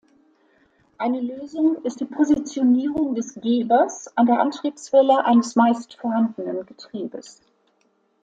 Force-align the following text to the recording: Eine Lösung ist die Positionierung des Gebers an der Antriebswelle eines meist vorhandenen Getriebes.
Eine 0.97 1.21
Lösung 1.21 1.83
ist 1.85 1.99
die 1.99 2.05
Positionierung 2.05 3.13
des 3.13 3.35
Gebers 3.35 4.11
an 4.17 4.25
der 4.25 4.39
Antriebswelle 4.39 5.23
eines 5.25 5.55
meist 5.55 5.93
vorhandenen 5.93 6.65
Getriebes. 6.65 7.39